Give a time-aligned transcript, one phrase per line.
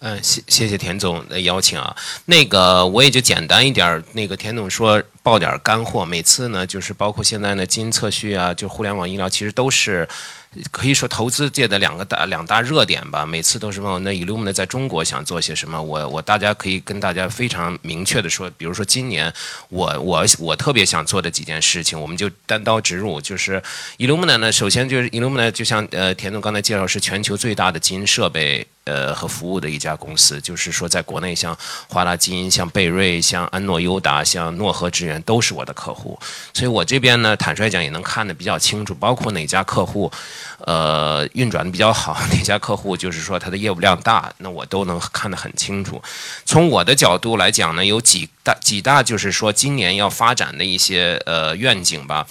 [0.00, 1.94] 嗯，谢谢谢田总的邀请啊。
[2.26, 4.02] 那个我也就简单一点儿。
[4.12, 10.08] 那个田总说报点干货，每次呢就是包括现在呢基因测序啊，就互联网医疗，其实都是。
[10.70, 19.32] 可以说投资界的两个大两大热点吧，每次都是问我那 Illumina 在中国想做些什么，我我大家可以跟大家非常明确的说，比如说今年
[19.68, 23.62] 我我我特别想做的几件事情，我们就单刀直入，就是
[23.98, 28.66] Illumina 呢，首先就是 Illumina 就像呃田总刚才介绍，是全球最大的基因设备。
[28.84, 31.54] 呃，和服务的一家公司，就是说，在国内像
[31.90, 36.18] 华大基因、像贝瑞、像安诺优达、像诺和智源都是我的客户，
[36.54, 40.10] 所以我这边呢，坦率讲也能看得比较清楚，包括哪家客户，
[40.58, 46.02] 呃，运转的比较好，哪家客户就是说它的业务量大，那我都能看得很清楚。
[46.44, 52.26] 从我的角度来讲呢，有几大几大就是说今年要发展的一些呃愿景吧。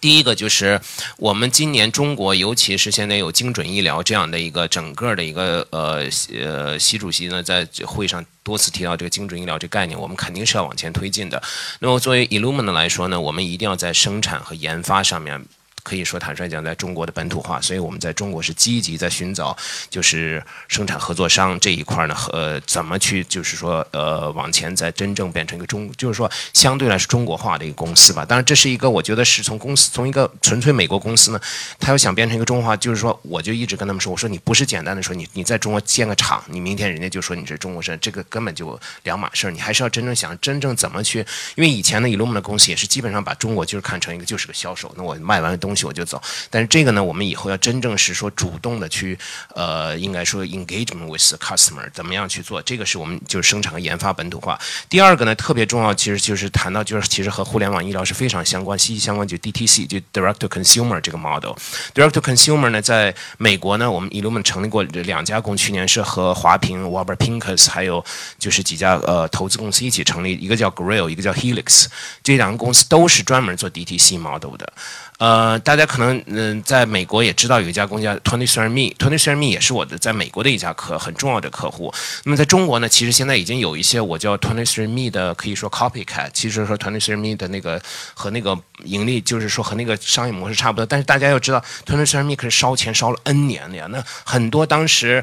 [0.00, 0.80] 第一个就是
[1.16, 6.08] 我们今年中国，尤其是现在有精准医疗这样的一个整个的一个呃
[6.44, 11.42] 呃，习主席呢在会上多次提到这个精准医疗这概念，我们肯定是要往前推进的。
[11.80, 15.44] 那么作为 Illumina 来说呢，我们一定要在生产和研发上面。
[15.90, 19.56] 可以说坦率讲，在中国的本土化，所以我们在中国是积极在寻找，
[19.88, 28.24] 就是生产合作商这一块呢，和怎么去就是说呃往前再真正变成一个中，就是说相对来说中国化的一个公司吧。
[28.24, 31.40] 当然，这是一个我觉得是从公司从一个纯粹美国公司呢，
[31.80, 39.50] 他要想变成一个中国化，就是说我就一直跟他们说，我说你不是简单的说你你在中国建个厂，你明天人家就说你是中国人，这个根本就两码事儿。
[39.50, 41.18] 你还是要真正想真正怎么去，
[41.56, 45.74] 因为以前的 Illum 的公司也是基本上把中国就是看成一个就是个销售，那我卖完东。
[45.74, 49.18] 西我就走，但是这个呢，我们以后要真正是说主动的去，
[49.54, 52.60] 呃，应该说 engagement with the customer，怎么样去做？
[52.62, 54.58] 这个是我们就是生产和研发本土化。
[54.88, 61.54] 第二个呢，特别重要，其实就是谈到就是其实和互联网医疗是非常相关、息息相关，就 DTC，就 direct to consumer 这个 model。
[61.94, 68.04] direct to consumer 呢，在美国呢，我们 Illumin 成立过两家公司，去年是和华平 Warburg Pincus 还有
[68.38, 71.86] 就是几家呃投资公司一起成立，一个叫 Grail，一个叫 Helix，
[72.22, 74.72] 这两个公司都是专门做 DTC model 的。
[75.20, 81.92] 呃，大家可能嗯，在美国也知道有一家公司叫 Twenty Three Me，Twenty Three Me 也是我的在美国的一家客很重要的客户。
[82.24, 87.78] 那么在中国呢，其实现在已经有一些我叫 Twenty Three Me 的，可以说 copycat，其实说 Twenty Three Me 的那个
[88.14, 90.86] 和那个盈利，就是说和那个商业模式差不多。
[90.86, 95.22] 但是大家要知道，Twenty Three Me 可是烧钱烧了 N 年了呀，那很多当时。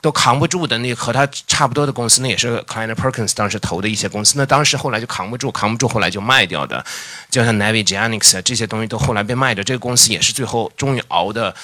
[0.00, 4.34] 都扛不住的那和他差不多的公司，那也是 Kleiner Perkins 当时投的一些公司。
[4.36, 6.84] 那当时后来就扛不住，扛不住，后来就卖掉的，
[7.30, 9.64] 就像 Navigenics 这些东西都后来被卖掉。
[9.64, 11.54] 这个公司也是最后终于熬的。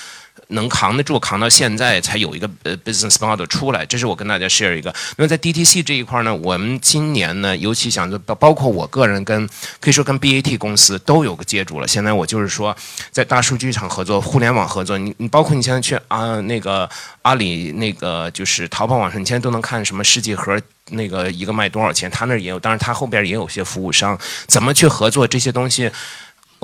[0.48, 4.94] 能扛得住，扛到现在才有一个呃 business model 出来，这是我跟大家 share 一个。
[5.16, 9.48] 那么在 DTC 这一块呢，我们今年呢，尤其想着包包括我个人跟
[9.80, 11.88] 可以说跟 BAT 公司都有个接触了。
[11.88, 12.76] 现在我就是说，
[13.10, 16.88] 在大数据厂合作、互联网合作，你你包括你现在去啊那个
[17.22, 25.90] 阿里那个就是淘宝网上，你现在都能看什么试剂盒那个一个卖多少钱，他那儿也有，当然他后边也有些服务商，怎么去合作这些东西。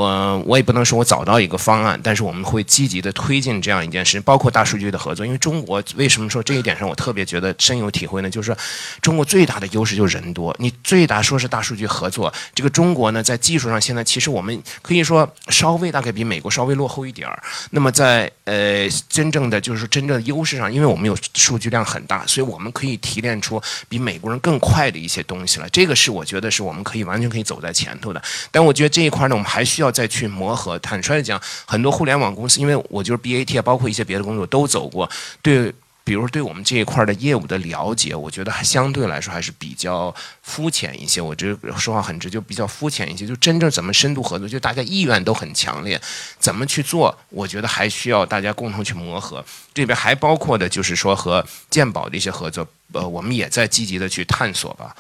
[0.01, 5.27] 我我也不能说我找到一个方案，但是我们会积极的推进这样一件事，包括大数据的合作。
[5.27, 8.31] 因为中国为什么说这一点上我特别觉得深有体会呢？
[8.31, 8.57] 就是说，
[9.03, 10.57] 中国最大的优势就是人多。
[10.59, 17.43] 你最大说是大数据合作，这个中国呢，在技术上现在其实我们可以说稍微大概比美国稍微落后一点儿。
[17.73, 25.69] 那么在呃真正的就是说真正的优势上，因为我们有数据量很大，所以我们可以提炼出比美国人更快的一些东西来。
[25.69, 28.23] 这个是我觉得是我们可以完全可以走在前头的。
[28.51, 29.90] 但我觉得这一块呢，我们还需要。
[29.91, 35.09] 再去磨合，坦率的讲，很多互联网公司，因为我就是 BAT，包括一些别的工作都走过，
[35.43, 40.13] 对，比如对我们这一块的业务的了解，我觉得还相对来说还是比较
[40.43, 41.21] 肤浅一些。
[41.21, 43.27] 我这说话很直，就比较肤浅一些。
[43.27, 46.01] 就真正怎么深度合作，就大家意愿都很强烈，
[46.39, 49.45] 怎么去做，我觉得还需要大家共同去磨合。
[49.73, 54.97] 这边还包括的就是说和鉴宝的一些合作，呃，我们也在积极的去探索吧。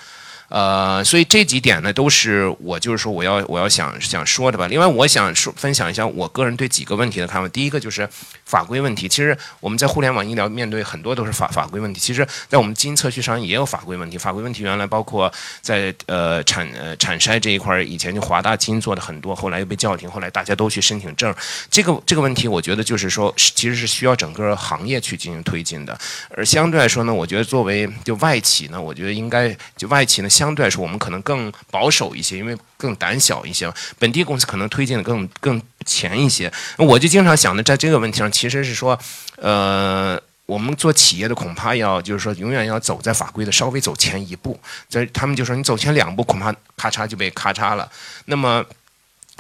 [0.50, 4.66] 呃，所以这几点呢，都是我就是说我要我要想想说的吧。
[4.66, 7.48] 另外，我想说分享一下我个人对几个问题的看法。
[7.50, 8.08] 第一个就是
[8.44, 9.08] 法规问题。
[9.08, 12.00] 其实我们在互联网医疗面对很多都是法法规问题。
[12.00, 14.18] 其实，在我们基因测序上也有法规问题。
[14.18, 21.32] 法规问题原来包括在呃产呃产筛这一块，以前就华大基因做的很多，后来又被叫停，后来大家都去申请证。
[21.70, 25.96] 这个这个问题，我觉得就是说，其实是需要整个行业去进行推进的。
[26.36, 30.28] 而相对来说呢，我觉得作为就外企呢，我觉得应该就外企呢。
[30.40, 33.70] 相对来说，我们可能更保守一些，因为更胆小一些。
[33.98, 36.50] 本地公司可能推进的更更前一些。
[36.78, 38.98] 我就经常想的，在这个问题上，其实是说，
[39.36, 44.58] 呃，我们做企业的恐怕要就是说，永远要走在法规的稍微走前一步。
[44.88, 47.86] 在他们就说，你走前两步，恐怕咔嚓就被咔嚓了。
[48.24, 48.64] 那么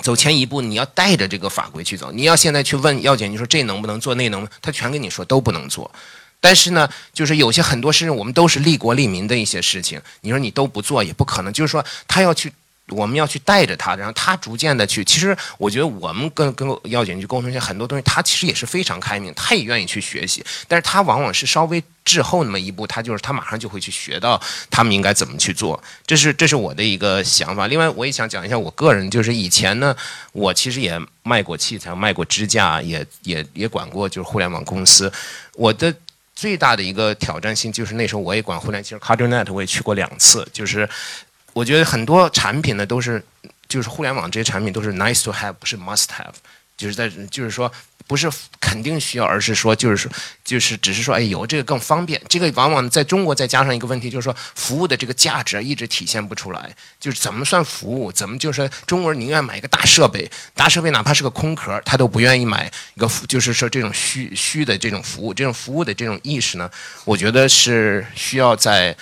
[0.02, 2.12] 走前一步，你要带着这个法规去走。
[2.12, 5.90] 你要现在去问药检，你说这能不能做，那能，他全跟你说都不能做。
[6.40, 11.52] 但是呢，就是有些很多事情，我们都是利国利民的一些事情，你说你都不做也不可能。
[11.52, 12.50] 就是说，他要去，
[12.88, 15.04] 我们要去带着他，然后他逐渐的去。
[15.04, 24.40] 其实我觉得我们跟跟药检局沟通一下很多东西，他其实也是非常开明，他也愿意去学习，但是他往往是稍微滞后那么一步，他就是他马上就会去学到
[24.70, 25.80] 他们应该怎么去做。
[26.06, 27.66] 这是这是我的一个想法。
[27.66, 29.94] 另外，我也想讲一下我个人，就是以前呢，
[30.32, 35.12] 我其实也卖过器材，卖过支架，也也也管过就是互联网公司，
[35.54, 35.94] 我的。
[36.40, 40.88] 最大的一个挑战性就是那时候我也管互联网，其实 CardioNet 我也去过两次，就是
[41.52, 43.22] 我觉得很多产品呢都是，
[43.68, 46.32] 就是互联网这些产品都是 nice to have，不是 must have，
[46.80, 47.70] 就是在就是说。
[48.06, 48.28] 不是
[48.58, 50.10] 肯定需要，而是说就是说
[50.44, 52.20] 就是只是说，哎，有这个更方便。
[52.28, 56.74] 这个往往在中国再加上一个问题，就是说服务的这个价值一直体现不出来。
[56.98, 58.10] 就是怎么算服务？
[58.10, 66.68] 怎么就是中国人宁愿买一个大设备，大设备哪怕是个空壳，他都不愿意买一个，就是说这种虚虚的这种服务，这种服务的这种意识呢？
[67.04, 68.96] 我觉得是需要在。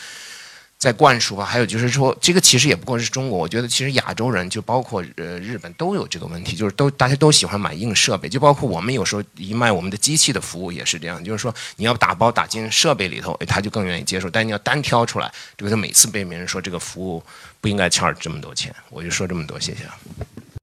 [0.79, 3.37] 在灌输啊，还有就是说，这个其实也不光是中国。
[3.37, 14.31] 我觉得其实亚洲人，就包括呃日本，都有这个问题，就是都大家都喜欢买硬设备，就包括我们有时候一卖我们的机器的服务也是这样，就是说你要打包打进设备里头，他就更愿意接受。
[14.31, 17.21] 但你要单挑出来，这个他每次被别人说这个服务
[17.61, 19.81] 不应该欠这么多钱，我就说这么多，谢谢。